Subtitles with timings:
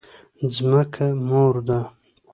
[0.55, 1.79] ځمکه مور ده؟